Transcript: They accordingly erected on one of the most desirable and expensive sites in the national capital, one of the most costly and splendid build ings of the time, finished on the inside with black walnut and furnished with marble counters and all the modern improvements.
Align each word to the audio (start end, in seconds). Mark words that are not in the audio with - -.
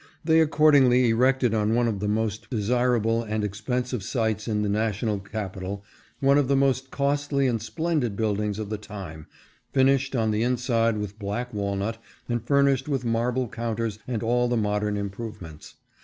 They 0.25 0.39
accordingly 0.39 1.09
erected 1.11 1.53
on 1.53 1.75
one 1.75 1.87
of 1.87 1.99
the 1.99 2.07
most 2.07 2.49
desirable 2.49 3.21
and 3.21 3.43
expensive 3.43 4.01
sites 4.01 4.47
in 4.47 4.63
the 4.63 4.67
national 4.67 5.19
capital, 5.19 5.85
one 6.19 6.39
of 6.39 6.47
the 6.47 6.55
most 6.55 6.89
costly 6.89 7.45
and 7.45 7.61
splendid 7.61 8.15
build 8.15 8.39
ings 8.41 8.57
of 8.57 8.71
the 8.71 8.79
time, 8.79 9.27
finished 9.73 10.15
on 10.15 10.31
the 10.31 10.41
inside 10.41 10.97
with 10.97 11.19
black 11.19 11.53
walnut 11.53 11.99
and 12.27 12.43
furnished 12.47 12.87
with 12.89 13.05
marble 13.05 13.47
counters 13.47 13.99
and 14.07 14.23
all 14.23 14.47
the 14.47 14.57
modern 14.57 14.97
improvements. 14.97 15.75